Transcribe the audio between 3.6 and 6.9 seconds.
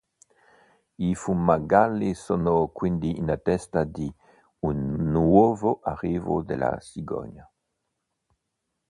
di un nuovo arrivo della